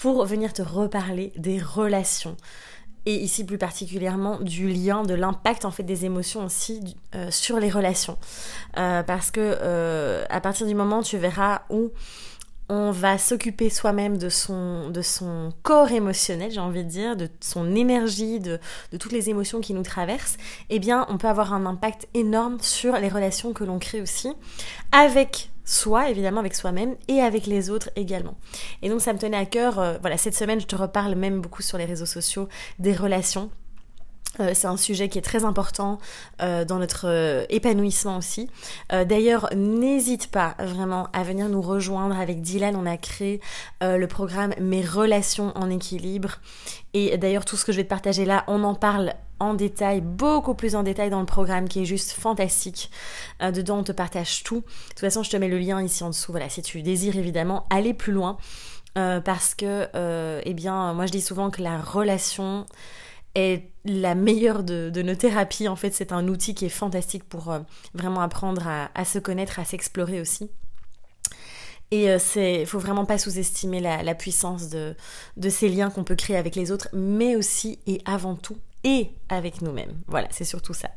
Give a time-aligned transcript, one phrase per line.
[0.00, 2.36] pour venir te reparler des relations
[3.04, 7.58] et ici plus particulièrement du lien, de l'impact en fait des émotions aussi euh, sur
[7.58, 8.16] les relations.
[8.78, 11.90] Euh, parce que euh, à partir du moment tu verras où
[12.70, 17.28] on va s'occuper soi-même de son, de son corps émotionnel, j'ai envie de dire, de
[17.40, 18.60] son énergie, de,
[18.92, 20.36] de, toutes les émotions qui nous traversent,
[20.68, 24.32] eh bien, on peut avoir un impact énorme sur les relations que l'on crée aussi,
[24.92, 28.36] avec soi, évidemment, avec soi-même, et avec les autres également.
[28.82, 31.40] Et donc, ça me tenait à cœur, euh, voilà, cette semaine, je te reparle même
[31.40, 33.50] beaucoup sur les réseaux sociaux des relations
[34.38, 35.98] c'est un sujet qui est très important
[36.40, 38.48] euh, dans notre euh, épanouissement aussi.
[38.90, 42.76] D'ailleurs, n'hésite pas vraiment à venir nous rejoindre avec Dylan.
[42.76, 43.40] On a créé
[43.80, 46.38] le programme Mes relations en équilibre.
[46.94, 50.00] Et d'ailleurs, tout ce que je vais te partager là, on en parle en détail,
[50.00, 52.90] beaucoup plus en détail dans le programme qui est juste fantastique.
[53.40, 54.60] dedans, on te partage tout.
[54.60, 56.32] De toute façon, je te mets le lien ici en dessous.
[56.32, 58.36] Voilà, si tu désires évidemment aller plus loin.
[58.94, 59.88] parce que,
[60.44, 62.66] eh bien, moi je dis souvent que la relation
[63.34, 65.68] est la meilleure de, nos thérapies.
[65.68, 67.60] En fait, c'est un outil qui est fantastique pour euh,
[67.94, 70.50] vraiment apprendre à, se connaître, à s'explorer aussi.
[71.92, 74.94] Et il euh, faut vraiment pas sous-estimer la, puissance de,
[75.48, 79.60] ces liens qu'on peut créer avec les autres, mais aussi et avant tout et avec
[79.60, 79.94] nous-mêmes.
[80.06, 80.88] Voilà, c'est surtout ça.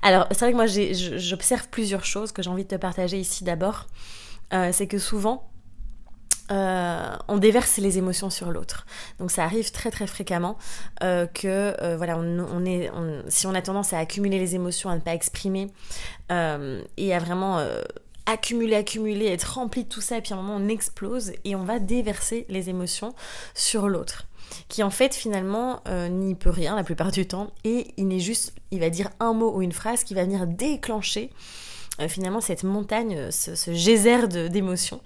[0.00, 3.44] Alors, c'est vrai que moi, j'observe plusieurs choses que j'ai envie de te partager ici
[3.44, 3.86] d'abord.
[4.52, 5.51] Euh, c'est que souvent,
[6.52, 8.86] euh, on déverse les émotions sur l'autre.
[9.18, 10.58] Donc ça arrive très très fréquemment
[11.02, 12.90] euh, que euh, voilà, on, est,
[13.28, 15.68] si on a tendance à accumuler les émotions, à ne pas exprimer
[16.96, 17.62] et à vraiment
[18.24, 21.54] accumuler, accumuler, être rempli de tout ça, et puis à un moment on explose et
[21.54, 23.14] on va déverser les émotions
[23.54, 24.26] sur l'autre
[24.68, 28.54] qui en fait finalement n'y peut rien la plupart du temps et il n'est juste,
[28.70, 31.30] il va dire un mot ou une phrase qui va venir déclencher
[32.00, 35.00] euh, finalement cette montagne, euh, ce, geyser d'émotions.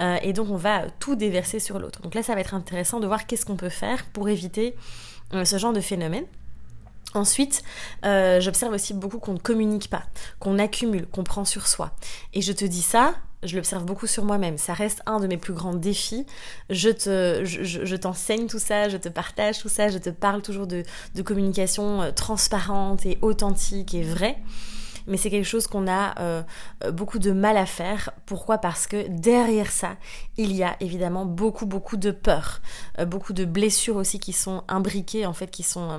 [0.00, 2.02] Euh, et donc on va tout déverser sur l'autre.
[2.02, 4.74] Donc là, ça va être intéressant de voir qu'est-ce qu'on peut faire pour éviter
[5.32, 6.24] ce genre de phénomène.
[7.14, 7.62] Ensuite,
[8.02, 10.02] j'observe aussi beaucoup qu'on ne communique pas,
[10.38, 11.92] qu'on accumule, qu'on prend sur soi.
[12.34, 14.58] Et je te dis ça, je l'observe beaucoup sur moi-même.
[14.58, 16.26] Ça reste un de mes plus grands défis.
[16.70, 20.66] Je te, je, t'enseigne tout ça, je te partage tout ça, je te parle toujours
[20.66, 20.82] de,
[21.14, 24.36] de communication transparente et authentique et vraie
[25.06, 26.42] mais c'est quelque chose qu'on a euh,
[26.92, 28.10] beaucoup de mal à faire.
[28.26, 28.58] Pourquoi?
[28.58, 29.96] Parce que derrière ça,
[30.36, 32.60] il y a évidemment beaucoup, beaucoup de peur,
[32.98, 35.98] euh, beaucoup de blessures aussi qui sont imbriquées, en fait, qui sont euh,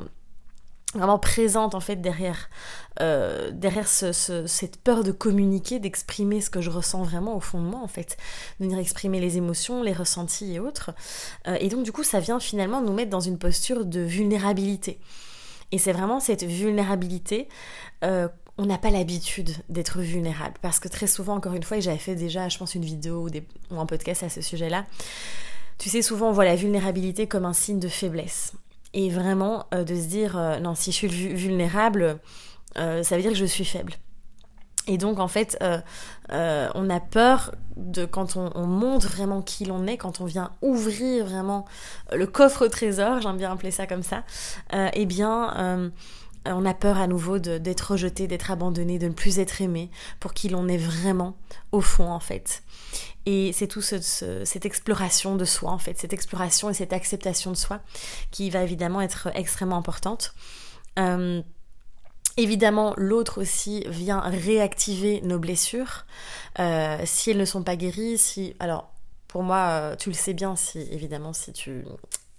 [0.93, 2.49] vraiment présentes en fait derrière,
[3.01, 7.81] derrière cette peur de communiquer, d'exprimer ce que je ressens vraiment au fond de moi
[7.81, 8.15] en fait,
[8.61, 10.91] de venir exprimer les émotions, les ressentis et autres.
[11.59, 15.01] et donc du coup ça vient finalement nous mettre dans une posture de vulnérabilité.
[15.73, 17.49] Et c'est vraiment cette vulnérabilité
[18.57, 20.55] on n'a pas l'habitude d'être vulnérable.
[20.61, 23.27] Parce que très souvent, encore une fois, et j'avais fait déjà, je pense, une vidéo
[23.71, 24.85] ou, un podcast à ce sujet-là,
[25.77, 28.53] tu sais, souvent on voit la vulnérabilité comme un signe de faiblesse.
[28.93, 32.19] Et vraiment, euh, de se dire, euh, non, si je suis vulnérable,
[32.77, 33.93] euh, ça veut dire que je suis faible.
[34.87, 35.57] Et donc, en fait,
[36.29, 40.51] on a peur de quand on, on montre vraiment qui l'on est, quand on vient
[40.61, 41.65] ouvrir vraiment
[42.13, 44.23] le coffre trésor, j'aime bien appeler ça comme ça,
[44.93, 45.91] eh bien
[46.45, 49.89] on a peur à nouveau d'être rejeté, d'être abandonné, de ne plus être aimé
[50.19, 51.37] pour qui l'on est vraiment
[51.71, 52.63] au fond en fait.
[53.25, 57.57] Et c'est tout cette exploration de soi en fait, cette exploration et cette acceptation de
[57.57, 57.81] soi
[58.31, 60.35] qui va évidemment être extrêmement importante.
[60.99, 61.41] Euh,
[62.37, 66.05] évidemment, l'autre aussi vient réactiver nos blessures
[66.59, 68.17] euh, si elles ne sont pas guéries.
[68.17, 68.91] Si alors
[69.27, 71.83] pour moi, tu le sais bien, si évidemment si tu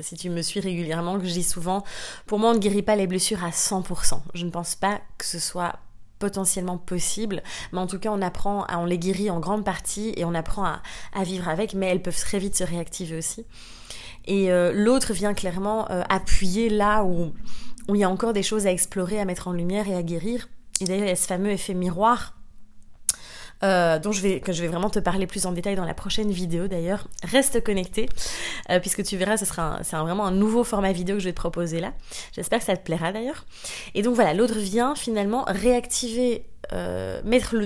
[0.00, 1.84] si tu me suis régulièrement, que je dis souvent,
[2.26, 4.20] pour moi on ne guérit pas les blessures à 100%.
[4.34, 5.76] Je ne pense pas que ce soit
[6.18, 10.12] potentiellement possible, mais en tout cas on apprend, à, on les guérit en grande partie
[10.16, 13.46] et on apprend à, vivre avec, mais elles peuvent très vite se réactiver aussi.
[14.26, 17.32] Et euh, l'autre vient clairement euh, appuyer là où,
[17.88, 20.02] où il y a encore des choses à explorer, à mettre en lumière et à
[20.02, 20.48] guérir.
[20.80, 22.35] Et d'ailleurs il y a ce fameux effet miroir
[23.62, 25.94] euh, dont je vais, que je vais vraiment te parler plus en détail dans la
[25.94, 27.08] prochaine vidéo d'ailleurs.
[27.22, 28.06] Reste connecté,
[28.70, 31.32] euh, puisque tu verras, ce sera c'est vraiment un nouveau format vidéo que je vais
[31.32, 31.94] te proposer là.
[32.32, 33.46] J'espère que ça te plaira d'ailleurs.
[33.94, 36.44] Et donc voilà, l'autre vient finalement réactiver
[36.74, 37.56] euh, mettre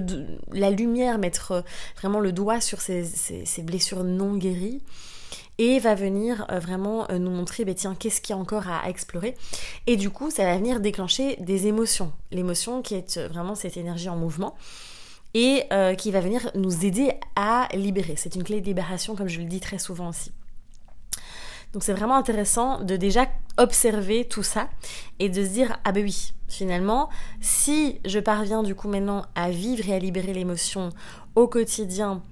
[0.53, 1.65] la lumière, mettre
[1.99, 3.05] vraiment le doigt sur ces,
[3.65, 4.83] blessures non guéries
[5.59, 9.35] et va venir vraiment nous montrer, bah, tiens, qu'est-ce qu'il y a encore à, explorer.
[9.87, 12.13] Et du coup, ça va venir déclencher des émotions.
[12.31, 14.57] L'émotion qui est vraiment cette énergie en mouvement
[15.35, 15.65] et
[15.97, 18.15] qui va venir nous aider à libérer.
[18.17, 20.33] C'est une clé de libération, comme je le dis très souvent aussi.
[21.73, 24.69] Donc c'est vraiment intéressant de déjà observer tout ça
[25.19, 27.09] et de se dire ah ben oui finalement
[27.41, 30.91] si je parviens du coup maintenant à vivre et à libérer l'émotion
[31.37, 32.23] au quotidien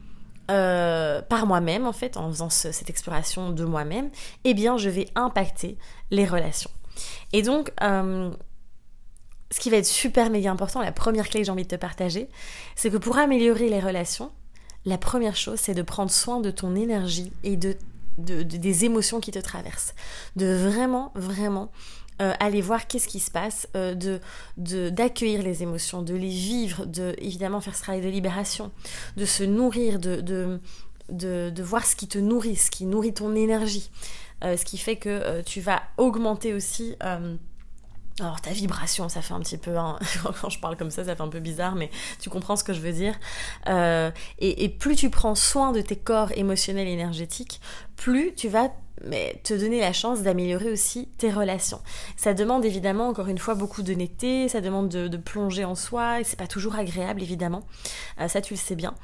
[0.50, 4.10] euh, par moi-même en fait en faisant cette exploration de moi-même
[4.44, 5.76] eh bien je vais impacter
[6.10, 6.70] les relations
[7.32, 8.30] et donc euh,
[9.50, 11.76] ce qui va être super méga important la première clé que j'ai envie de te
[11.76, 12.28] partager
[12.76, 14.30] c'est que pour améliorer les relations
[14.84, 17.76] la première chose c'est de prendre soin de ton énergie et de
[18.18, 19.94] des émotions qui te traversent.
[20.36, 21.70] De vraiment, vraiment
[22.20, 26.84] euh, aller voir qu'est-ce qui se passe, euh, de d'accueillir les émotions, de les vivre,
[26.84, 28.72] de évidemment faire ce travail de libération,
[29.16, 30.60] de se nourrir, de, de,
[31.10, 33.90] de, voir ce qui te nourrit, ce qui nourrit ton énergie,
[34.42, 36.96] euh, ce qui fait que tu vas augmenter aussi
[38.24, 39.74] alors ta vibration, ça fait un petit peu,
[40.40, 42.72] quand je parle comme ça, ça fait un peu bizarre, mais tu comprends ce que
[42.72, 43.14] je veux dire.
[43.68, 47.60] Euh, et, plus tu prends soin de tes corps émotionnels et énergétiques,
[47.96, 48.70] plus tu vas
[49.44, 51.80] te donner la chance d'améliorer aussi tes relations.
[52.16, 56.20] Ça demande évidemment, encore une fois, beaucoup de netteté, ça demande de, plonger en soi,
[56.20, 57.62] et c'est pas toujours agréable évidemment.
[58.20, 58.94] Euh, ça tu le sais bien.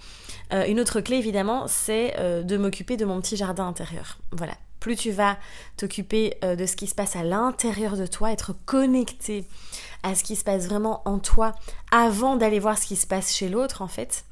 [0.53, 4.19] Euh, une autre clé évidemment, c'est de m'occuper de mon petit jardin intérieur.
[4.33, 5.39] Voilà, plus tu vas
[5.79, 9.49] t'occuper euh, de ce qui se passe à l'intérieur de toi, être connecté
[10.03, 11.55] à ce qui se passe vraiment en toi
[11.91, 14.27] avant d'aller voir ce qui se passe chez l'autre en fait.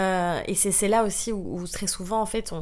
[0.00, 2.52] Euh, et c'est là aussi où, très souvent en fait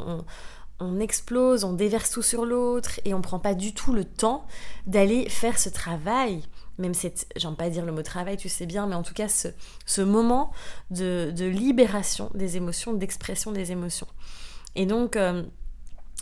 [0.79, 4.47] on, explose, on déverse tout sur l'autre et on prend pas du tout le temps
[4.87, 6.43] d'aller faire ce travail.
[6.77, 9.29] Même cette, j'aime pas dire le mot travail, tu sais bien, mais en tout cas
[9.29, 10.53] ce, moment
[10.91, 14.09] de, libération des émotions, d'expression des émotions.
[14.75, 15.45] Et donc, euh,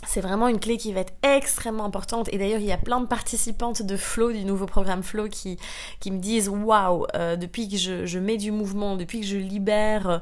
[0.03, 2.29] c'est vraiment une clé qui va être extrêmement importante.
[2.31, 5.57] Et d'ailleurs, il y a plein de participantes de Flow, du nouveau programme Flow, qui,
[6.05, 10.19] me disent Waouh, euh, depuis que je, mets du mouvement, depuis que je libère, euh,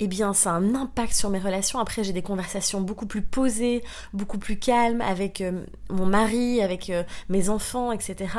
[0.00, 1.78] eh bien, ça a un impact sur mes relations.
[1.78, 3.82] Après, j'ai des conversations beaucoup plus posées,
[4.12, 6.92] beaucoup plus calmes avec euh, mon mari, avec
[7.28, 8.34] mes enfants, etc.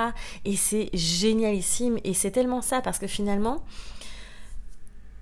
[0.46, 1.98] Et c'est génialissime.
[2.04, 3.64] Et c'est tellement ça, parce que finalement,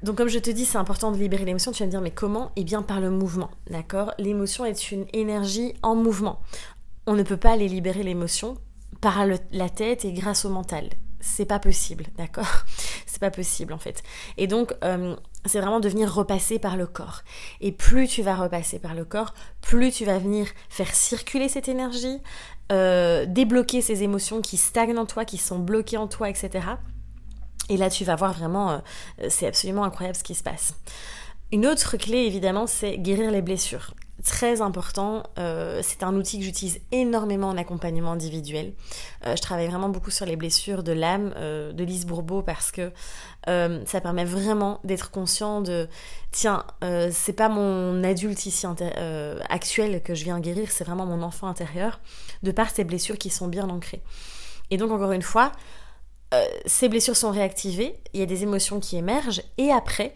[0.04, 1.72] donc comme je te dis, c'est important de libérer l'émotion.
[1.72, 2.52] Tu vas me dire, mais comment?
[2.56, 4.14] Eh bien par le mouvement, d'accord?
[4.18, 6.42] L'émotion est une énergie en mouvement.
[7.08, 8.58] On ne peut pas aller libérer l'émotion
[9.00, 10.90] par la tête et grâce au mental.
[11.20, 12.66] C'est pas possible, d'accord?
[13.06, 14.02] C'est pas possible en fait.
[14.38, 15.16] Et donc, euh,
[15.46, 17.22] c'est vraiment de venir repasser par le corps.
[17.60, 21.68] Et plus tu vas repasser par le corps, plus tu vas venir faire circuler cette
[21.68, 22.20] énergie,
[22.72, 26.66] euh, débloquer ces émotions qui stagnent en toi, qui sont bloquées en toi, etc.
[27.70, 28.78] Et là, tu vas voir vraiment, euh,
[29.30, 30.74] c'est absolument incroyable ce qui se passe.
[31.52, 33.94] Une autre clé, évidemment, c'est guérir les blessures.
[34.24, 38.74] Très important, euh, c'est un outil que j'utilise énormément en accompagnement individuel.
[39.26, 42.92] Euh, je travaille vraiment beaucoup sur les blessures de l'âme de Lise Bourbeau parce que
[43.48, 45.90] ça permet vraiment d'être conscient de
[46.32, 46.66] tiens,
[47.12, 48.68] c'est pas mon adulte ici
[49.50, 52.00] actuel que je viens guérir, c'est vraiment mon enfant intérieur,
[52.44, 54.04] de par ces blessures qui sont bien ancrées.
[54.70, 55.52] Et donc, encore une fois,
[56.34, 60.16] euh, ces blessures sont réactivées, il y a des émotions qui émergent, et après,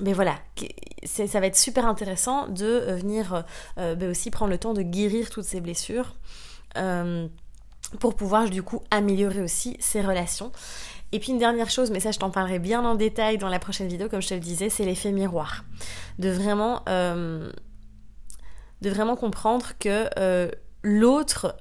[0.00, 0.38] mais ben voilà,
[1.04, 3.44] ça va être super intéressant de euh, venir
[3.78, 6.16] euh, ben aussi prendre le temps de guérir toutes ces blessures
[8.00, 10.50] pour pouvoir du coup améliorer aussi ces relations.
[11.12, 13.60] Et puis une dernière chose, mais ça je t'en parlerai bien en détail dans la
[13.60, 15.64] prochaine vidéo, comme je te le disais, c'est l'effet miroir.
[16.18, 17.52] De vraiment, de
[18.82, 20.50] vraiment comprendre que
[20.82, 21.56] l'autre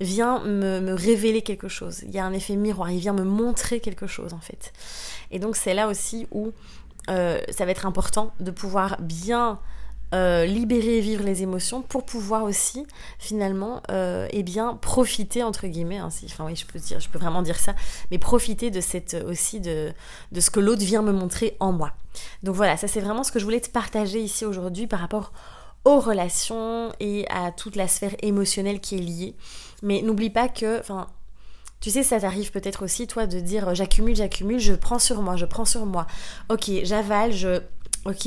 [0.00, 2.02] vient me, révéler quelque chose.
[2.04, 4.72] Il y a un effet miroir, il vient me montrer quelque chose en fait.
[5.30, 6.52] Et donc c'est là aussi où
[7.08, 9.58] euh, ça va être important de pouvoir bien
[10.14, 12.86] euh, libérer et vivre les émotions pour pouvoir aussi
[13.18, 17.18] finalement euh, eh bien profiter entre guillemets hein, enfin oui je peux dire je peux
[17.18, 17.74] vraiment dire ça
[18.12, 19.92] mais profiter de cette aussi de,
[20.30, 21.90] de ce que l'autre vient me montrer en moi
[22.44, 25.32] donc voilà ça c'est vraiment ce que je voulais te partager ici aujourd'hui par rapport
[25.86, 29.36] aux relations et à toute la sphère émotionnelle qui est liée
[29.82, 31.08] mais n'oublie pas que, enfin,
[31.80, 35.36] tu sais, ça t'arrive peut-être aussi, toi, de dire j'accumule, j'accumule, je prends sur moi,
[35.36, 36.06] je prends sur moi.
[36.48, 37.60] Ok, j'avale, je.
[38.04, 38.26] Ok.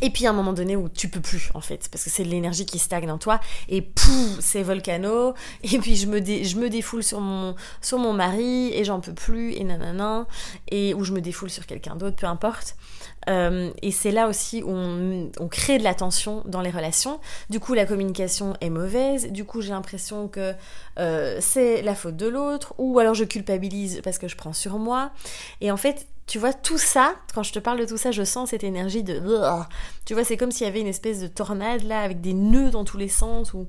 [0.00, 2.24] Et puis à un moment donné où tu peux plus en fait, parce que c'est
[2.24, 3.38] de l'énergie qui stagne en toi,
[3.68, 8.12] et pouf, c'est volcano, et puis je me, je me défoule sur mon, sur mon
[8.12, 10.26] mari, et j'en peux plus, et nanana,
[10.70, 12.74] et ou je me défoule sur quelqu'un d'autre, peu importe.
[13.28, 17.20] Euh, et c'est là aussi où on, crée de la tension dans les relations.
[17.50, 19.30] Du coup, la communication est mauvaise.
[19.30, 20.54] Du coup, j'ai l'impression que
[20.98, 22.74] euh, c'est la faute de l'autre.
[22.78, 25.12] Ou alors je culpabilise parce que je prends sur moi.
[25.60, 28.22] Et en fait, tu vois, tout ça, quand je te parle de tout ça, je
[28.22, 29.20] sens cette énergie de...
[30.04, 32.70] Tu vois, c'est comme s'il y avait une espèce de tornade là, avec des nœuds
[32.70, 33.66] dans tous les sens, ou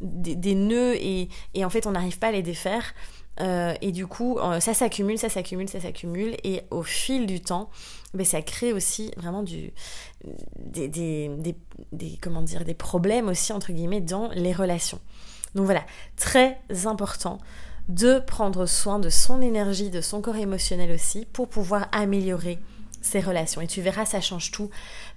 [0.00, 1.28] des, nœuds, et,
[1.64, 2.94] en fait, on n'arrive pas à les défaire.
[3.40, 7.70] Euh, et du coup, ça s'accumule, ça s'accumule, ça s'accumule, et au fil du temps,
[8.14, 9.72] ben, ça crée aussi vraiment du,
[10.58, 10.88] des,
[11.92, 15.00] des problèmes aussi, entre guillemets, dans les relations.
[15.54, 15.84] Donc voilà,
[16.16, 17.38] très important
[17.88, 22.58] de prendre soin de son énergie, de son corps émotionnel aussi, pour pouvoir améliorer
[23.02, 23.60] ses relations.
[23.60, 24.70] Et tu verras, ça change tout.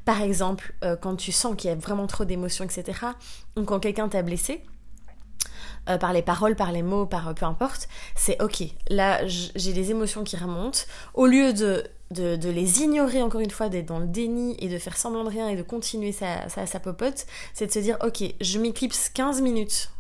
[0.04, 3.00] Par exemple, euh, quand tu sens qu'il y a vraiment trop d'émotions, etc.,
[3.56, 4.64] ou quand quelqu'un t'a blessé,
[5.90, 9.74] euh, par les paroles, par les mots, par euh, peu importe, c'est ok, là j'ai
[9.74, 10.80] des émotions qui remontent.
[11.14, 14.98] Au lieu de, les ignorer, encore une fois, d'être dans le déni et de faire
[14.98, 18.24] semblant de rien et de continuer sa, sa, sa popote, c'est de se dire ok,
[18.42, 19.92] je m'éclipse 15 minutes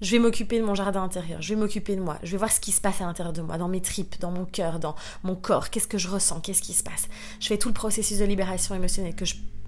[0.00, 2.52] je vais m'occuper de mon jardin intérieur, je vais m'occuper de moi, je vais voir
[2.52, 4.94] ce qui se passe à l'intérieur de moi, dans mes tripes, dans mon cœur, dans
[5.22, 7.08] mon corps, qu'est-ce que je ressens, qu'est-ce qui se passe?
[7.40, 9.24] Je fais tout le processus de libération émotionnelle que,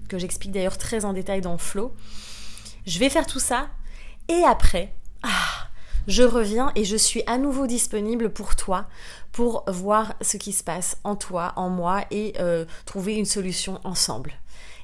[0.07, 1.93] que j'explique d'ailleurs très en détail dans Flow.
[2.85, 3.69] Je vais faire tout ça
[4.27, 5.67] et après, ah,
[6.07, 8.87] je reviens et je suis à nouveau disponible pour toi,
[9.31, 13.79] pour voir ce qui se passe en toi, en moi et euh, trouver une solution
[13.83, 14.33] ensemble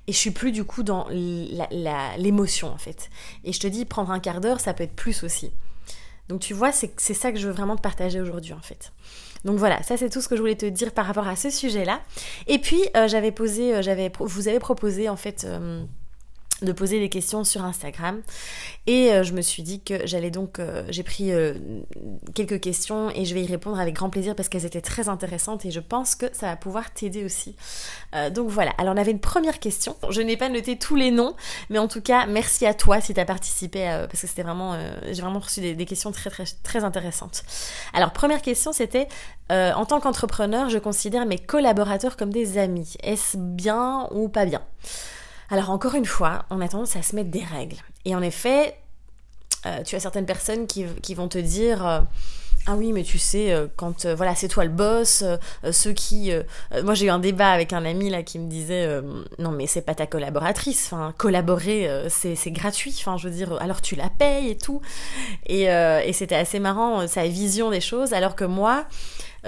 [0.07, 3.09] et je suis plus du coup dans l'émotion en fait.
[3.43, 5.51] Et je te dis, prendre un quart d'heure, ça peut être plus aussi.
[6.29, 8.91] Donc tu vois, c'est ça que je veux vraiment te partager aujourd'hui en fait.
[9.43, 11.49] Donc voilà, ça c'est tout ce que je voulais te dire par rapport à ce
[11.49, 12.01] sujet-là.
[12.47, 15.47] Et puis euh, j'avais posé, euh, j'avais, vous avez proposé en fait.
[16.61, 18.21] De poser des questions sur Instagram.
[18.87, 21.55] Et euh, je me suis dit que j'allais donc, euh, j'ai pris euh,
[22.33, 25.65] quelques questions et je vais y répondre avec grand plaisir parce qu'elles étaient très intéressantes
[25.65, 27.57] et je pense que ça va pouvoir t'aider aussi.
[28.33, 29.97] donc voilà, alors on avait une première question.
[30.09, 31.35] Je n'ai pas noté tous les noms,
[31.69, 34.77] mais en tout cas, merci à toi si tu as participé parce que c'était vraiment,
[35.11, 37.43] j'ai vraiment reçu des, des, questions très très très intéressantes.
[37.93, 39.09] Alors première question, c'était
[39.49, 42.93] en tant qu'entrepreneur, je considère mes collaborateurs comme des amis.
[43.03, 44.61] Est-ce bien ou pas bien?
[45.49, 47.77] Alors encore une fois, on a tendance à se mettre des règles.
[48.05, 48.75] Et en effet,
[49.65, 51.85] euh, tu as certaines personnes qui, vont te dire...
[51.85, 52.01] Euh,
[52.67, 55.23] ah oui, mais tu sais, euh, quand voilà, c'est toi le boss,
[55.71, 56.31] ceux qui.
[56.83, 58.89] moi, j'ai eu un débat avec un ami là qui me disait
[59.37, 60.91] non, mais c'est pas ta collaboratrice.
[60.91, 62.95] Enfin, collaborer, c'est gratuit.
[62.99, 64.81] Enfin, je veux alors tu la payes et tout.
[65.45, 65.67] Et
[66.11, 68.87] c'était assez marrant sa vision des choses, alors que moi,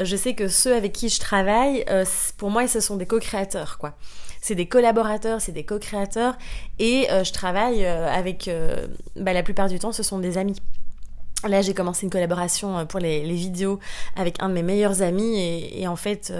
[0.01, 1.85] je sais que ceux avec qui je travaille,
[2.37, 3.97] pour moi, ce sont des co-créateurs, quoi
[4.47, 6.37] c'est des collaborateurs, c'est des co-créateurs,
[6.79, 10.37] et euh, je travaille euh, avec, euh, bah, la plupart du temps, ce sont des
[10.37, 10.55] amis.
[11.47, 13.79] Là, j'ai commencé une collaboration pour les, vidéos
[14.15, 16.33] avec un de mes meilleurs amis et, en fait,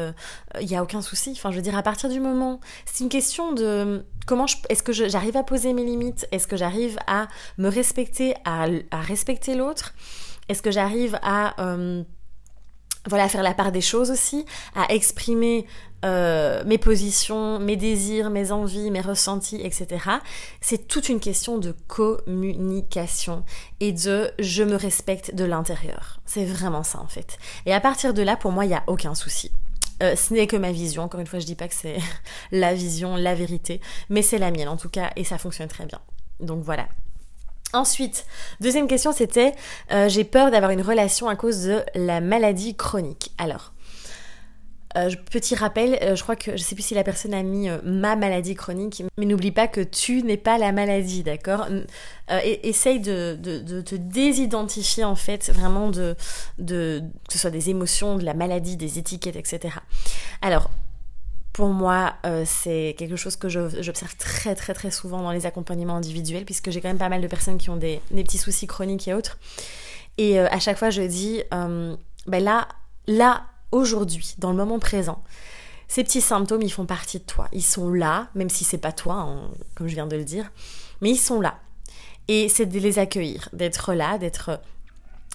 [0.60, 1.34] il n'y a aucun souci.
[1.34, 4.94] Enfin, je veux dire, à partir du moment, c'est une question de comment est-ce que
[4.94, 6.28] j'arrive à poser mes limites?
[6.32, 7.28] Est-ce que j'arrive à
[7.60, 9.94] me respecter, à respecter l'autre?
[10.50, 11.54] Est-ce que j'arrive à
[13.08, 14.46] voilà, faire la part des choses aussi,
[14.76, 15.66] à exprimer
[16.06, 19.88] euh, mes positions, mes désirs, mes envies, mes ressentis, etc.
[20.62, 23.44] C'est toute une question de communication
[23.80, 26.20] et de je me respecte de l'intérieur.
[26.26, 27.40] C'est vraiment ça en fait.
[27.66, 29.52] Et à partir de là, pour moi, il n'y a aucun souci.
[30.04, 31.98] Euh, ce n'est que ma vision, encore une fois, je dis pas que c'est
[32.52, 35.86] la vision, la vérité, mais c'est la mienne en tout cas, et ça fonctionne très
[35.86, 36.00] bien.
[36.40, 36.88] Donc voilà,
[37.74, 38.26] Ensuite,
[38.62, 39.54] deuxième question, c'était
[39.92, 43.32] euh, j'ai peur d'avoir une relation à cause de la maladie chronique.
[43.38, 43.74] Alors,
[44.96, 47.68] euh, petit rappel, euh, je crois que je sais plus si la personne a mis
[47.84, 51.68] ma maladie chronique, mais n'oublie pas que tu n'es pas la maladie, d'accord?
[52.30, 53.38] Essaye de,
[53.86, 56.16] te désidentifier en fait, vraiment de,
[56.58, 59.76] de que ce soit des émotions, de la maladie, des étiquettes, etc.
[60.42, 60.70] Alors,
[61.54, 65.96] pour moi, euh, c'est quelque chose que j'observe très très très souvent dans les accompagnements
[65.96, 69.08] individuels, puisque j'ai quand même pas mal de personnes qui ont des, petits soucis chroniques
[69.08, 69.40] et autres.
[70.18, 71.96] Et euh, à chaque fois, je dis, euh,
[72.28, 72.68] ben là,
[73.08, 75.24] là, aujourd'hui, dans le moment présent,
[75.88, 77.48] ces petits symptômes, ils font partie de toi.
[77.54, 80.52] Ils sont là, même si c'est pas toi, hein, comme je viens de le dire,
[81.02, 81.60] mais ils sont là.
[82.28, 84.60] Et c'est de les accueillir, d'être là, d'être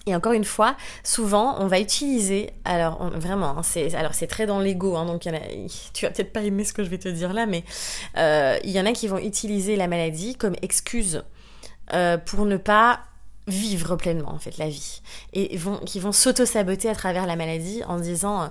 [0.06, 4.47] et encore une fois, souvent, on va utiliser, alors vraiment, hein, c'est alors c'est très
[4.47, 5.38] dans l'ego, hein, donc en
[5.94, 7.62] tu vas peut-être pas aimer ce que je vais te dire là, mais
[8.16, 11.23] euh, il y en a qui vont utiliser la maladie comme excuse
[11.92, 13.00] euh, pour ne pas
[13.47, 15.02] vivre pleinement en fait la vie.
[15.35, 15.56] Et
[15.87, 18.47] qui vont s'auto-saboter à travers la maladie en disant euh,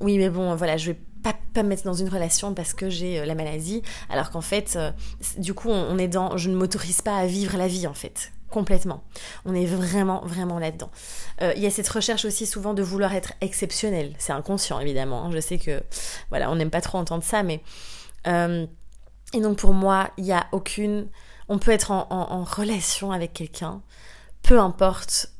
[0.00, 2.88] oui mais bon voilà je vais pas, pas me mettre dans une relation parce que
[2.88, 4.78] j'ai la maladie alors qu'en fait
[5.38, 8.30] du coup on est dans je ne m'autorise pas à vivre la vie en fait
[8.50, 9.04] complètement.
[9.44, 10.90] On est vraiment, vraiment là-dedans.
[11.42, 14.14] Euh, il y a cette recherche aussi souvent de vouloir être exceptionnel.
[14.18, 15.24] C'est inconscient, évidemment.
[15.24, 15.30] Hein.
[15.32, 15.82] Je sais que,
[16.30, 17.62] voilà, on n'aime pas trop entendre ça, mais...
[18.26, 18.66] Euh,
[19.34, 21.08] et donc pour moi, il n'y a aucune...
[21.50, 23.80] On peut être en, relation avec quelqu'un,
[24.42, 25.30] peu importe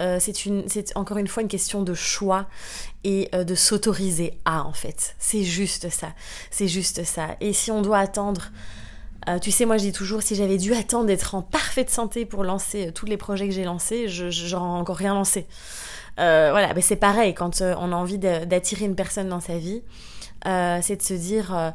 [0.00, 2.46] euh, c'est encore une fois une question de choix
[3.04, 5.16] et de s'autoriser à en fait.
[5.18, 6.14] C'est juste ça.
[6.50, 7.36] C'est juste ça.
[7.40, 8.50] Et si on doit attendre
[9.42, 12.44] tu sais, moi je dis toujours, si j'avais dû attendre d'être en parfaite santé pour
[12.44, 15.46] lancer tous les projets que j'ai lancés, je j'aurais encore rien lancé.
[16.16, 19.82] voilà, mais c'est pareil quand on a envie d'attirer une personne dans sa vie,
[20.44, 21.74] c'est de se dire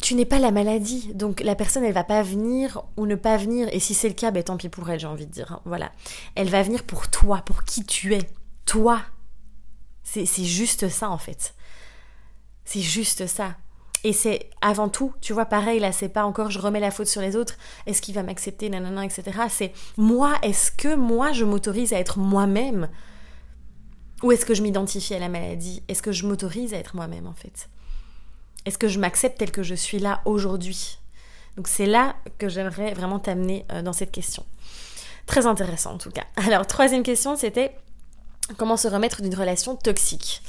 [0.00, 1.12] tu n'es pas la maladie.
[1.14, 3.68] Donc la personne, elle va pas venir ou ne pas venir.
[3.72, 5.52] Et si c'est le cas, ben, tant pis pour elle, j'ai envie de dire.
[5.52, 5.60] Hein.
[5.64, 5.92] Voilà.
[6.34, 8.28] Elle va venir pour toi, pour qui tu es.
[8.64, 9.00] Toi.
[10.02, 11.54] C'est juste ça, en fait.
[12.64, 13.54] C'est juste ça.
[14.04, 17.06] Et c'est avant tout, tu vois, pareil, là, c'est pas encore je remets la faute
[17.06, 17.54] sur les autres,
[17.86, 19.22] est-ce qu'il va m'accepter, nanana, etc.
[19.48, 22.88] C'est moi, est-ce que moi, je m'autorise à être moi-même?
[24.22, 25.82] Ou est-ce que je m'identifie à la maladie?
[25.88, 27.68] Est-ce que je m'autorise à être moi-même, en fait?
[28.64, 30.98] Est-ce que je m'accepte tel que je suis là aujourd'hui?
[31.56, 34.44] Donc c'est là que j'aimerais vraiment t'amener euh, dans cette question.
[35.26, 36.24] Très intéressant en tout cas.
[36.36, 37.76] Alors troisième question c'était
[38.56, 40.42] comment se remettre d'une relation toxique.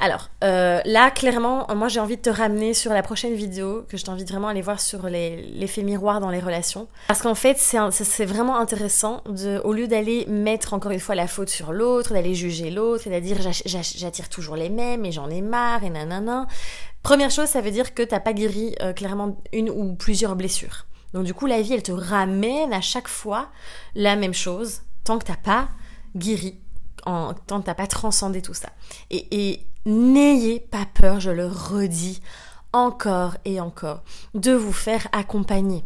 [0.00, 3.96] Alors euh, là, clairement, moi j'ai envie de te ramener sur la prochaine vidéo que
[3.96, 6.86] je t'invite vraiment à aller voir sur l'effet miroir dans les relations.
[7.08, 11.26] Parce qu'en fait, c'est vraiment intéressant de, au lieu d'aller mettre encore une fois la
[11.26, 15.30] faute sur l'autre, d'aller juger l'autre et d'aller dire j'attire toujours les mêmes et j'en
[15.30, 16.46] ai marre et nanana,
[17.02, 20.86] Première chose, ça veut dire que t'as pas guéri euh, clairement une ou plusieurs blessures.
[21.14, 23.48] Donc du coup, la vie, elle te ramène à chaque fois
[23.94, 25.68] la même chose tant que t'as pas
[26.16, 26.60] guéri,
[27.04, 28.68] tant que t'as pas transcendé tout ça.
[29.10, 32.20] Et, n'ayez pas peur, je le redis
[32.72, 34.02] encore et encore,
[34.34, 35.84] de vous faire accompagner.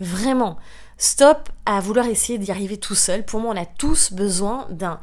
[0.00, 0.56] Vraiment,
[0.96, 3.24] stop à vouloir essayer d'y arriver tout seul.
[3.24, 5.00] Pour moi, on a tous besoin d'un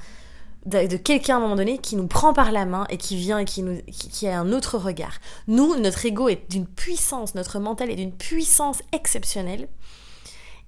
[0.66, 3.40] de, quelqu'un à un moment donné qui nous prend par la main et qui vient
[3.40, 5.20] et qui, a un autre regard.
[5.48, 9.68] Nous, notre ego est d'une puissance, notre mental est d'une puissance exceptionnelle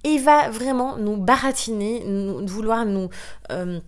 [0.04, 3.08] et va vraiment nous baratiner, nous, vouloir nous...
[3.50, 3.80] Euh,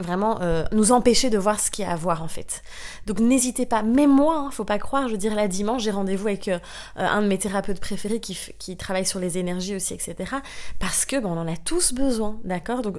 [0.00, 2.62] vraiment euh, nous empêcher de voir ce qu'il y a à voir en fait.
[3.06, 5.90] Donc n'hésitez pas, même moi, hein, faut pas croire, je veux dire, là dimanche j'ai
[5.90, 6.58] rendez-vous avec euh,
[6.96, 10.36] un de mes thérapeutes préférés qui, qui, travaille sur les énergies aussi, etc.
[10.78, 12.82] Parce que bon, on en a tous besoin, d'accord?
[12.82, 12.96] Donc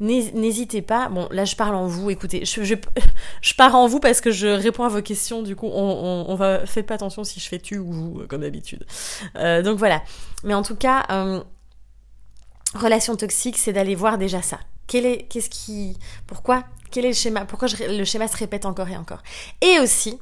[0.00, 2.74] n'hésitez pas, bon là je parle en vous, écoutez, je, je,
[3.40, 6.34] je, pars en vous parce que je réponds à vos questions, du coup on, on,
[6.34, 8.84] va, faites pas attention si je fais tu ou vous, comme d'habitude.
[9.36, 10.02] Euh, donc voilà,
[10.42, 11.06] mais en tout cas...
[12.74, 14.58] relation toxique, c'est d'aller voir déjà ça.
[14.86, 18.88] Quel est, qu'est-ce qui, pourquoi, quel est le schéma, pourquoi le schéma se répète encore
[18.88, 19.22] et encore?
[19.60, 20.18] Et aussi,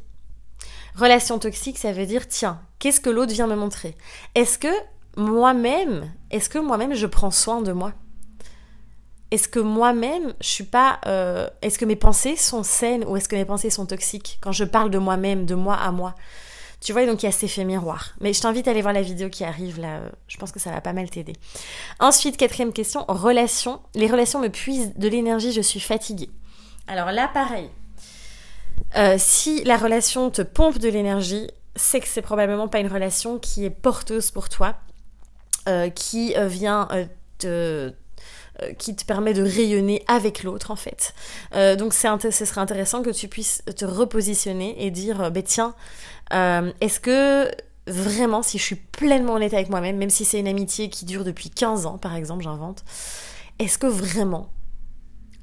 [0.97, 3.97] relation toxique, ça veut dire, tiens, qu'est-ce que l'autre vient me montrer?
[4.35, 4.73] Est-ce que
[5.17, 7.93] moi-même, est-ce que moi-même je prends soin de moi?
[9.31, 13.29] Est-ce que moi-même, je suis pas, euh, est-ce que mes pensées sont saines ou est-ce
[13.29, 14.39] que mes pensées sont toxiques?
[14.43, 16.15] Quand je parle de moi-même, de moi à moi,
[16.83, 18.13] tu vois, donc il y a cet effet miroir.
[18.21, 19.99] Mais je t'invite à aller voir la vidéo qui arrive là.
[19.99, 21.35] Euh, je pense que ça va pas mal t'aider.
[22.01, 23.81] Ensuite, quatrième question, relation.
[23.95, 26.29] Les relations me puisent de l'énergie, je suis fatiguée.
[26.89, 27.71] Alors là, pareil.
[28.97, 33.39] Euh, si la relation te pompe de l'énergie, c'est que c'est probablement pas une relation
[33.39, 34.75] qui est porteuse pour toi,
[35.69, 36.89] euh, qui vient
[37.39, 37.93] te,
[38.79, 41.15] qui te permet de rayonner avec l'autre en fait.
[41.79, 45.75] donc c'est ce serait intéressant que tu puisses te repositionner et dire, ben tiens,
[46.33, 47.51] euh, est-ce que
[47.87, 51.25] vraiment, si je suis pleinement honnête avec moi-même, même si c'est une amitié qui dure
[51.25, 52.85] depuis 15 ans, par exemple, j'invente,
[53.59, 54.51] est-ce que vraiment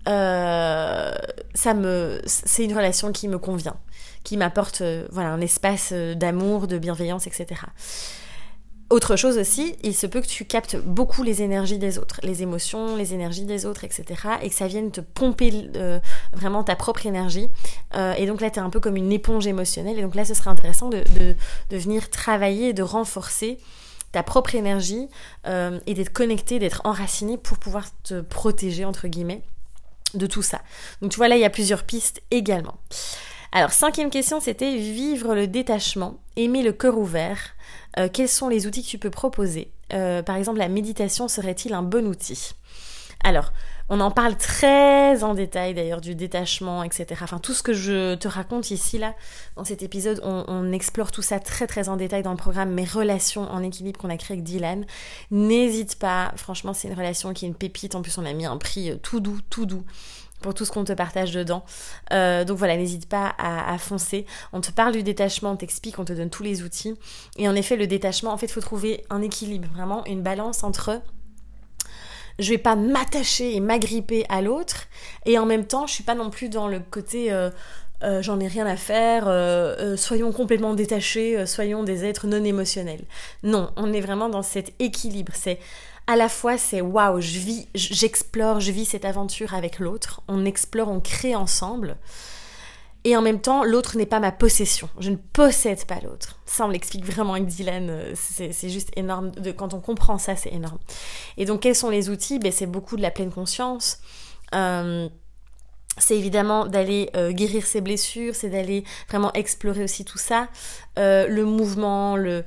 [0.08, 1.14] euh,
[1.54, 3.76] ça me, c'est une relation qui me convient,
[4.24, 7.62] qui m'apporte euh, voilà un espace d'amour, de bienveillance, etc.
[8.90, 12.42] Autre chose aussi, il se peut que tu captes beaucoup les énergies des autres, les
[12.42, 14.04] émotions, les énergies des autres, etc.
[14.42, 16.00] Et que ça vienne te pomper euh,
[16.34, 17.50] vraiment ta propre énergie.
[17.94, 20.00] Euh, et donc là, tu es un peu comme une éponge émotionnelle.
[20.00, 21.04] Et donc là, ce serait intéressant de,
[21.70, 23.60] venir travailler, de renforcer
[24.12, 25.08] ta propre énergie
[25.46, 29.44] euh, et d'être connecté, d'être enraciné pour pouvoir te protéger, entre guillemets,
[30.16, 30.62] de tout ça.
[31.04, 32.80] Donc tu vois, là, il y a plusieurs pistes également.
[33.52, 37.40] Alors, cinquième question, c'était vivre le détachement, aimer le cœur ouvert.
[37.98, 39.72] Euh, quels sont les outils que tu peux proposer?
[39.92, 42.52] Euh, Par exemple, la méditation serait-il un bon outil?
[43.24, 43.52] Alors,
[43.90, 47.08] on en parle très en détail d'ailleurs du détachement, etc.
[47.24, 49.16] Enfin, tout ce que je te raconte ici, là,
[49.56, 52.86] dans cet épisode, on, explore tout ça très très en détail dans le programme Mes
[52.86, 54.86] relations en équilibre qu'on a créé avec Dylan.
[55.32, 57.96] N'hésite pas, franchement, c'est une relation qui est une pépite.
[57.96, 59.84] En plus, on a mis un prix euh, tout doux, tout doux
[60.42, 61.64] pour tout ce qu'on te partage dedans.
[62.14, 64.26] Euh, donc voilà, n'hésite pas à, foncer.
[64.54, 66.96] On te parle du détachement, on t'explique, on te donne tous les outils.
[67.38, 70.64] Et en effet, le détachement, en fait, il faut trouver un équilibre, vraiment une balance
[70.64, 71.02] entre
[72.38, 74.88] je vais pas m'attacher et m'agripper à l'autre
[75.26, 77.50] et en même temps je suis pas non plus dans le côté euh,
[78.02, 79.26] euh, j'en ai rien à faire,
[79.98, 83.02] soyons complètement détachés, soyons des êtres non émotionnels.
[83.44, 85.34] Non, on est vraiment dans cet équilibre.
[85.36, 85.60] C'est
[86.10, 90.44] à la fois c'est waouh, je vis, j'explore, je vis cette aventure avec l'autre, on
[90.44, 91.98] explore, on crée ensemble.
[93.04, 94.90] Et en même temps, l'autre n'est pas ma possession.
[95.00, 96.40] Je ne possède pas l'autre.
[96.46, 97.90] Ça, on l'explique vraiment avec Dylan.
[97.90, 99.32] Euh, c'est juste énorme.
[99.32, 100.80] De, quand on comprend ça, c'est énorme.
[101.38, 102.40] Et donc, quels sont les outils?
[102.40, 104.02] Ben, C'est beaucoup de la pleine conscience.
[104.54, 105.08] Euh,
[105.98, 110.50] c'est évidemment d'aller euh, guérir ses blessures, c'est d'aller vraiment explorer aussi tout ça.
[110.98, 112.44] le mouvement, le,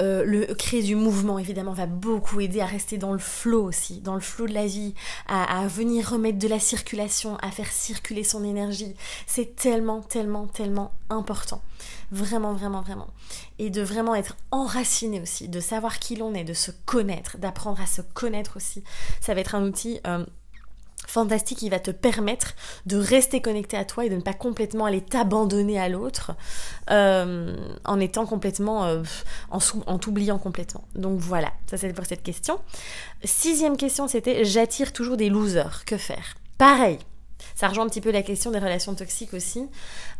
[0.00, 4.00] euh, le créer du mouvement évidemment va beaucoup aider à rester dans le flot aussi,
[4.00, 4.94] dans le flot de la vie,
[5.28, 8.94] à, venir remettre de la circulation, à faire circuler son énergie.
[9.26, 11.62] C'est tellement, tellement, tellement important.
[12.10, 13.08] Vraiment, vraiment, vraiment.
[13.58, 17.80] Et de vraiment être enraciné aussi, de savoir qui l'on est, de se connaître, d'apprendre
[17.80, 18.82] à se connaître aussi.
[19.20, 20.00] Ça va être un outil...
[20.06, 20.24] Euh,
[21.06, 22.54] fantastique qui va te permettre
[22.86, 26.32] de rester connecté à toi et de ne pas complètement aller t'abandonner à l'autre
[26.90, 29.02] euh, en étant complètement euh,
[29.50, 30.84] en, en t'oubliant complètement.
[30.94, 32.60] Donc voilà, ça c'est pour cette question.
[33.24, 36.34] Sixième question c'était j'attire toujours des losers, que faire?
[36.58, 36.98] Pareil,
[37.54, 39.68] ça rejoint un petit peu la question des relations toxiques aussi.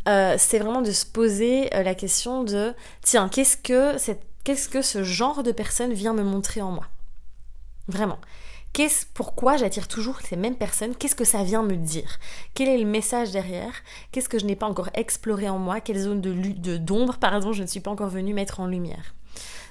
[0.09, 3.97] Euh, c'est vraiment de se poser la question de tiens, qu'est-ce que,
[4.45, 6.87] qu'est-ce que ce genre de personne vient me montrer en moi?
[7.89, 8.19] Vraiment
[9.15, 10.95] pourquoi j'attire toujours ces mêmes personnes?
[10.97, 12.19] Qu'est-ce que ça vient me dire?
[12.55, 13.73] Quel est le message derrière?
[14.11, 15.81] Qu'est-ce que je n'ai pas encore exploré en moi?
[15.81, 17.17] Quelle zone de d'ombre,
[17.53, 19.15] je ne suis pas encore venue mettre en lumière?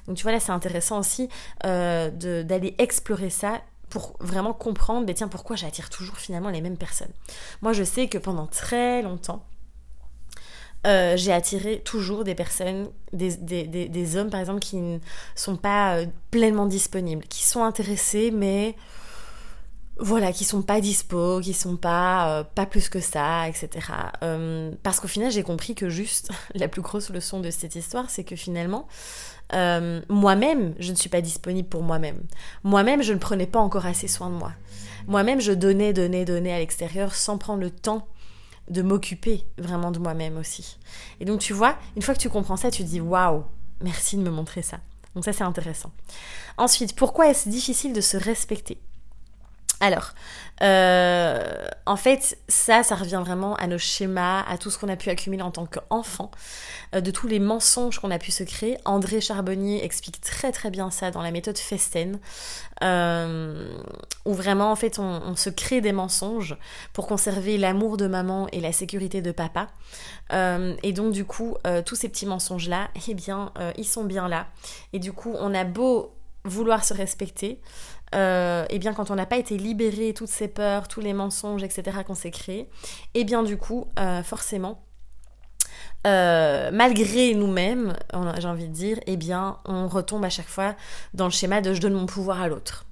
[0.08, 1.30] Donc tu vois là, c'est intéressant aussi
[1.66, 2.10] euh,
[2.44, 7.12] d'aller explorer ça pour vraiment comprendre, mais tiens, pourquoi j'attire toujours finalement les mêmes personnes?
[7.62, 9.46] Moi, je sais que pendant très longtemps,
[10.86, 15.00] euh, j'ai attiré toujours des personnes, des, hommes par exemple qui ne
[15.34, 18.76] sont pas euh, pleinement disponibles, qui sont intéressés mais
[19.98, 23.70] voilà, qui sont pas dispo, qui sont pas euh, pas plus que ça, etc.
[24.84, 28.26] parce qu'au final j'ai compris que juste la plus grosse leçon de cette histoire c'est
[28.26, 28.88] que finalement
[30.10, 32.24] moi-même je ne suis pas disponible pour moi-même.
[32.64, 34.52] Moi-même je ne prenais pas encore assez soin de moi.
[35.08, 38.08] Moi-même je donnais, donnais, donnais à l'extérieur sans prendre le temps
[38.70, 40.78] de m'occuper vraiment de moi-même aussi.
[41.20, 43.44] Et donc tu vois, une fois que tu comprends ça, tu dis waouh,
[43.82, 44.80] merci de me montrer ça.
[45.16, 45.92] Donc ça c'est intéressant.
[46.58, 48.80] Ensuite, pourquoi est-ce difficile de se respecter?
[49.80, 50.14] Alors,
[50.62, 54.96] euh, en fait, ça, ça revient vraiment à nos schémas, à tout ce qu'on a
[54.96, 56.32] pu accumuler en tant qu'enfant,
[56.96, 58.78] euh, de tous les mensonges qu'on a pu se créer.
[58.86, 62.20] André Charbonnier explique très très bien ça dans la méthode Festen,
[62.84, 63.78] euh,
[64.26, 66.56] où vraiment, en fait, on, se crée des mensonges
[66.94, 69.68] pour conserver l'amour de maman et la sécurité de papa.
[70.32, 74.48] et donc, du coup, tous ces petits mensonges-là, eh bien, ils sont bien là.
[74.94, 76.14] Et du coup, on a beau
[76.46, 77.60] vouloir se respecter,
[78.14, 81.64] euh, et bien quand on n'a pas été libéré toutes ces peurs, tous les mensonges,
[81.64, 81.98] etc.
[82.06, 82.70] qu'on s'est créés,
[83.14, 84.84] et bien du coup, euh, forcément,
[86.06, 87.96] euh, malgré nous-mêmes,
[88.38, 90.76] j'ai envie de dire, et bien on retombe à chaque fois
[91.14, 92.86] dans le schéma de je donne mon pouvoir à l'autre.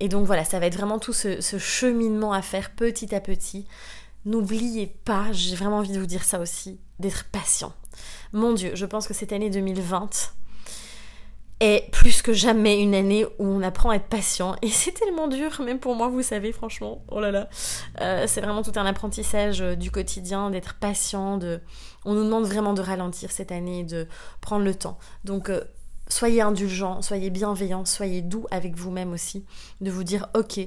[0.00, 3.20] Et donc voilà, ça va être vraiment tout ce, ce cheminement à faire petit à
[3.20, 3.66] petit.
[4.24, 7.72] N'oubliez pas, j'ai vraiment envie de vous dire ça aussi, d'être patient.
[8.32, 10.32] Mon Dieu, je pense que cette année 2020,
[11.60, 14.56] est plus que jamais une année où on apprend à être patient.
[14.62, 17.04] Et c'est tellement dur, même pour moi, vous savez, franchement.
[17.10, 17.48] Oh là là.
[18.00, 21.38] Euh, c'est vraiment tout un apprentissage euh, du quotidien, d'être patient.
[22.04, 24.08] On nous demande vraiment de ralentir cette année, de
[24.40, 24.98] prendre le temps.
[25.24, 25.62] Donc, euh,
[26.08, 29.44] soyez indulgents, soyez bienveillants, soyez doux avec vous-même aussi.
[29.82, 30.60] De vous dire, ok,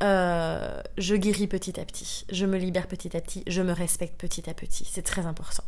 [0.00, 4.48] je guéris petit à petit, je me libère petit à petit, je me respecte petit
[4.48, 4.88] à petit.
[4.90, 5.64] C'est très important.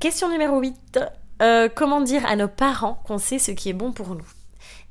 [0.00, 0.98] Question numéro 8.
[1.42, 4.26] Euh, comment dire à nos parents qu'on sait ce qui est bon pour nous?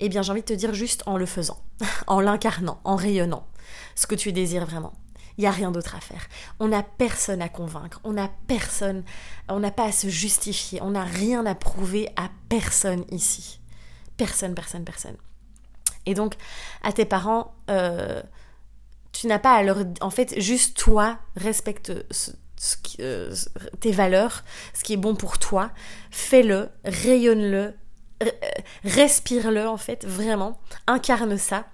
[0.02, 1.62] Eh bien, j'ai envie de te dire juste en le faisant,
[2.08, 3.48] en l'incarnant, en rayonnant,
[3.96, 4.94] ce que tu désires vraiment.
[5.38, 6.28] Il n'y a rien d'autre à faire.
[6.60, 9.04] On n'a personne à convaincre, on n'a personne,
[9.48, 13.62] on n'a pas à se justifier, on n'a rien à prouver à personne ici.
[14.18, 15.16] Personne, personne, personne.
[16.06, 16.36] Et donc,
[16.84, 18.22] à tes parents, euh,
[19.14, 19.86] tu n'as pas à leur...
[20.02, 22.32] En fait, juste toi, respecte ce,
[23.00, 23.34] euh,
[23.80, 24.44] tes valeurs,
[24.74, 25.72] ce qui est bon pour toi,
[26.12, 27.74] fais-le, rayonne-le,
[28.24, 28.30] euh,
[28.84, 31.66] respire-le en fait, vraiment, incarne ça.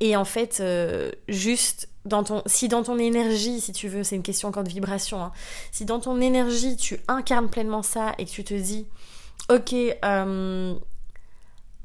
[0.00, 4.16] Et en fait, euh, juste dans ton, si dans ton énergie, si tu veux, c'est
[4.16, 5.32] une question encore de vibration, hein,
[5.70, 8.86] si dans ton énergie tu incarnes pleinement ça et que tu te dis,
[9.48, 9.74] ok,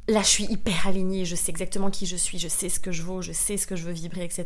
[0.08, 2.91] là je suis hyper alignée, je sais exactement qui je suis, je sais ce que
[2.91, 4.46] je vaux, je sais ce que je veux vibrer, etc.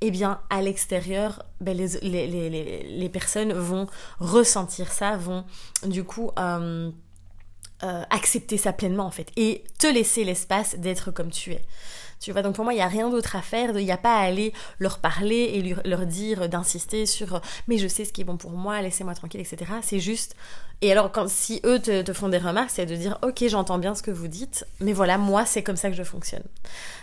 [0.00, 3.86] Eh bien, à l'extérieur, ben, les, personnes vont
[4.18, 5.44] ressentir ça, vont
[5.84, 6.90] du coup euh,
[7.82, 11.62] euh, accepter ça pleinement en fait, et te laisser l'espace d'être comme tu es.
[12.20, 13.98] Tu vois, donc pour moi, il n'y a rien d'autre à faire, il n'y a
[13.98, 18.22] pas à aller leur parler et leur dire d'insister sur mais je sais ce qui
[18.22, 19.70] est bon pour moi, laissez-moi tranquille, etc.
[19.82, 20.34] C'est juste
[20.80, 23.94] Et alors, quand, si eux te, font des remarques, c'est de dire Ok, j'entends bien
[23.94, 26.42] ce que vous dites, mais voilà, moi, c'est comme ça que je fonctionne.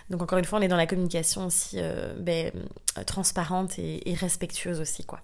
[0.09, 2.51] Donc, encore une fois, on est dans la communication aussi euh, ben,
[3.07, 5.21] transparente et, respectueuse aussi, quoi.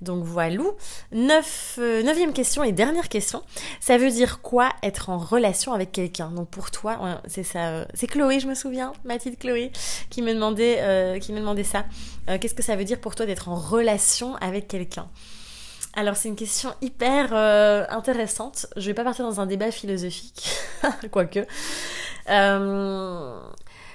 [0.00, 0.62] Donc, voilà.
[1.12, 3.42] Neuf, euh, neuvième question et dernière question.
[3.80, 6.30] Ça veut dire quoi être en relation avec quelqu'un?
[6.30, 7.68] Donc, pour toi, c'est ça.
[7.68, 9.72] Euh, c'est Chloé, je me souviens, ma petite Chloé,
[10.08, 11.84] qui me demandait, qui me demandait ça.
[12.40, 15.08] Qu'est-ce que ça veut dire pour toi d'être en relation avec quelqu'un?
[15.94, 18.66] Alors c'est une question hyper euh, intéressante.
[18.76, 20.48] Je vais pas partir dans un débat philosophique,
[21.10, 21.40] quoique.
[22.30, 23.40] Euh,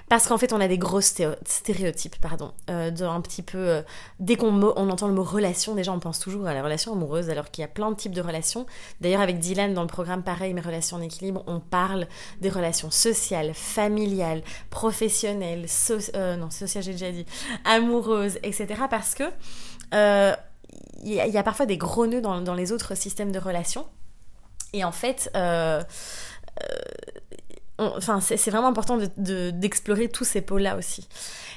[0.07, 3.81] parce qu'en fait, on a des gros stéréotypes, pardon, euh, petit peu.
[4.19, 7.29] Dès qu'on on entend le mot relation, déjà on pense toujours à la relation amoureuse,
[7.29, 8.67] alors qu'il y a plein de types de relations.
[9.01, 12.07] D'ailleurs, avec Dylan, dans le programme Pareil, mes relations en équilibre, on parle
[12.41, 15.65] des relations sociales, familiales, professionnelles,
[16.15, 17.25] non, sociales, j'ai déjà dit,
[17.65, 18.83] amoureuses, etc.
[18.89, 19.25] Parce que
[21.03, 23.85] il y, a parfois des gros nœuds dans, les autres systèmes de relations.
[24.73, 25.81] Et en fait, euh,
[27.79, 31.07] euh, c'est vraiment important d'explorer tous ces pôles-là aussi.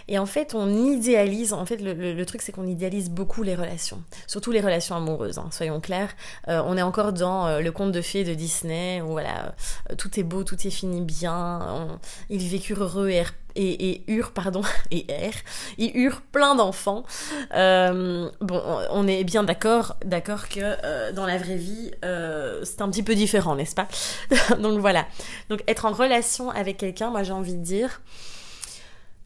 [0.07, 4.03] Et en fait, on idéalise, en fait, le, truc, c'est qu'on idéalise beaucoup les relations,
[4.27, 6.11] surtout les relations amoureuses, hein, soyons clairs.
[6.49, 9.55] Euh, on est encore dans le conte de fées de Disney, où voilà,
[9.99, 13.25] tout est beau, tout est fini bien, ils vécurent heureux et
[13.61, 15.35] et, et Ur, pardon, et R,
[15.79, 17.05] ils eurent plein d'enfants.
[17.55, 22.81] Euh, bon, on est bien d'accord, d'accord que euh, dans la vraie vie, euh, c'est
[22.81, 23.89] un petit peu différent, n'est-ce pas?
[24.59, 25.07] Donc voilà.
[25.49, 28.01] Donc être en relation avec quelqu'un, moi j'ai envie de dire,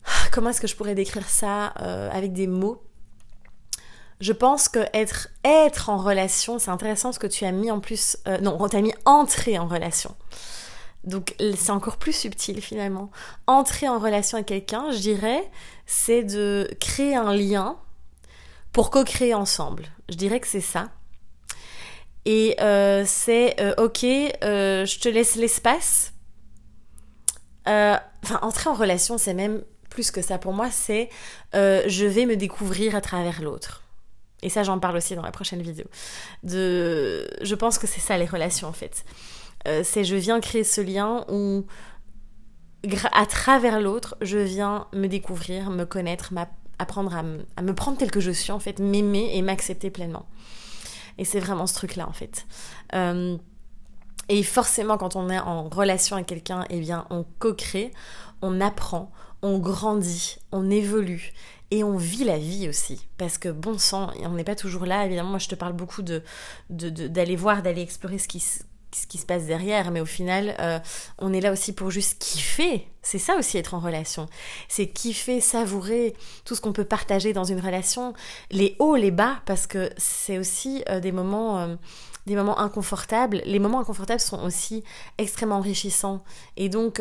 [0.33, 2.83] comment est-ce que je pourrais décrire ça avec des mots?
[4.21, 7.81] Je pense que être, être en relation, c'est intéressant ce que tu as mis en
[7.81, 8.17] plus.
[8.43, 10.15] non, tu as mis entrer en relation.
[11.05, 13.11] Donc c'est encore plus subtil finalement.
[13.47, 15.51] Entrer en relation avec quelqu'un, je dirais,
[15.87, 17.77] c'est de créer un lien
[18.73, 19.87] pour co-créer ensemble.
[20.09, 20.89] Je dirais que c'est ça.
[22.25, 26.13] Et euh, c'est euh, ok, euh, je te laisse l'espace.
[27.67, 31.09] Enfin, entrer en relation, c'est même plus que ça pour moi, c'est
[31.53, 33.83] je vais me découvrir à travers l'autre.
[34.43, 35.87] Et ça, j'en parle aussi dans la prochaine vidéo.
[36.43, 37.27] De...
[37.41, 39.05] Je pense que c'est ça les relations en fait.
[39.67, 41.65] Euh, c'est je viens créer ce lien où
[43.13, 46.33] à travers l'autre, je viens me découvrir, me connaître,
[46.79, 50.27] apprendre à, me prendre tel que je suis en fait, m'aimer et m'accepter pleinement.
[51.19, 52.47] Et c'est vraiment ce truc-là en fait.
[52.95, 53.37] Euh,
[54.29, 57.93] et forcément, quand on est en relation avec quelqu'un, eh bien, on co-crée,
[58.43, 61.33] on apprend, on grandit, on évolue
[61.71, 63.07] et on vit la vie aussi.
[63.19, 65.05] Parce que bon sang, on n'est pas toujours là.
[65.05, 66.23] Évidemment, moi je te parle beaucoup de
[66.71, 68.43] d'aller voir, d'aller explorer ce qui,
[68.97, 70.79] ce qui se passe derrière, mais au final, euh,
[71.19, 72.89] on est là aussi pour juste kiffer.
[73.03, 74.27] C'est ça aussi être en relation.
[74.69, 78.15] C'est kiffer, savourer tout ce qu'on peut partager dans une relation,
[78.51, 81.61] les hauts, les bas, parce que c'est aussi euh, des moments.
[81.61, 81.77] Euh,
[82.27, 83.43] des moments inconfortables.
[83.45, 84.83] Les moments inconfortables sont aussi
[85.19, 86.25] extrêmement enrichissants.
[86.57, 86.99] Et donc,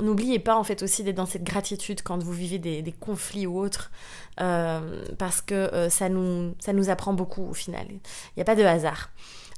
[0.00, 3.58] N'oubliez pas en fait aussi d'être dans cette gratitude quand vous vivez des, conflits ou
[3.60, 3.90] autres,
[4.36, 7.86] parce que ça, nous, ça nous apprend beaucoup au final.
[7.90, 8.00] Il
[8.36, 9.10] n'y a pas de hasard.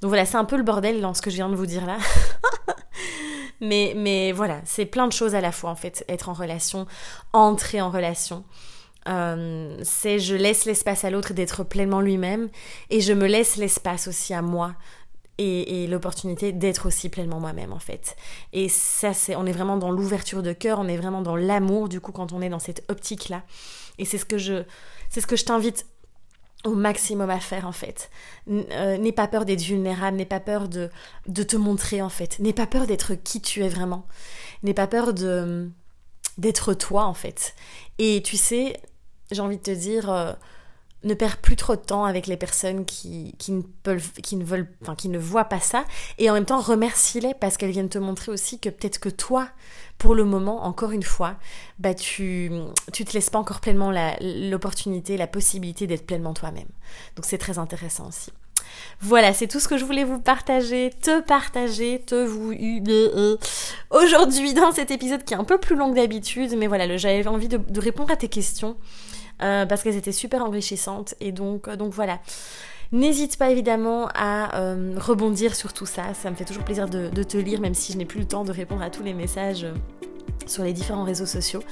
[0.03, 1.87] Donc voilà, c'est un peu le bordel dans ce que je viens de vous dire
[1.87, 1.99] là.
[3.61, 6.87] mais, mais voilà, c'est plein de choses à la fois en fait, être en relation,
[7.33, 8.45] entrer en relation.
[9.09, 12.49] Euh, c'est je laisse l'espace à l'autre d'être pleinement lui-même
[12.91, 14.75] et je me laisse l'espace aussi à moi
[15.39, 18.17] et, et l'opportunité d'être aussi pleinement moi-même en fait.
[18.53, 21.89] Et ça c'est on est vraiment dans l'ouverture de cœur, on est vraiment dans l'amour
[21.89, 23.43] du coup quand on est dans cette optique là.
[23.99, 24.65] Et c'est ce que je
[25.09, 25.87] c'est ce que je t'invite
[26.67, 28.11] au maximum à faire en fait.
[28.49, 30.91] Euh, n'aie pas peur d'être vulnérable, n'aie pas peur de,
[31.27, 32.39] de te montrer en fait.
[32.39, 34.07] N'aie pas peur d'être qui tu es vraiment.
[34.63, 35.71] N'aie pas peur de
[36.39, 37.55] d'être toi en fait.
[37.99, 38.79] Et tu sais,
[39.31, 40.33] j'ai envie de te dire, euh,
[41.07, 44.45] ne perds plus trop de temps avec les personnes qui, qui, ne, peuvent, qui, ne,
[44.45, 45.85] veulent, qui ne voient pas ça.
[46.19, 49.49] Et en même temps, remercie-les parce qu'elles viennent te montrer aussi que peut-être que toi,
[49.99, 51.37] pour le moment, encore une fois,
[51.79, 52.51] bah, tu,
[52.93, 56.69] tu te laisses pas encore pleinement l'opportunité, la, possibilité d'être pleinement toi-même.
[57.17, 58.33] Donc c'est très intéressant aussi.
[59.01, 63.37] Voilà, c'est tout ce que je voulais vous partager, te partager, te vous euh,
[63.91, 67.27] aujourd'hui dans cet épisode qui est un peu plus long que d'habitude, mais voilà, j'avais
[67.27, 68.77] envie de, répondre à tes questions
[69.43, 72.19] euh, parce qu'elles étaient super enrichissantes et donc, euh, voilà.
[72.93, 77.23] N'hésite pas évidemment à euh, rebondir sur tout ça, ça me fait toujours plaisir de,
[77.25, 79.67] te lire, même si je n'ai plus le temps de répondre à tous les messages
[80.47, 81.65] sur les différents réseaux sociaux.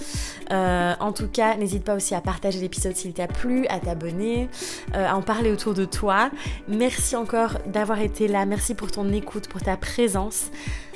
[0.50, 4.48] En tout cas, n'hésite pas aussi à partager l'épisode s'il t'a plu, à t'abonner,
[4.92, 6.30] à en parler autour de toi.
[6.66, 10.50] Merci encore d'avoir été là, merci pour ton écoute, pour ta présence.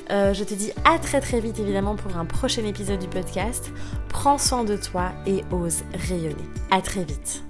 [0.09, 3.71] Je te dis à très très vite évidemment pour un prochain épisode du podcast.
[4.09, 6.35] Prends soin de toi et ose rayonner.
[6.71, 7.48] À très vite.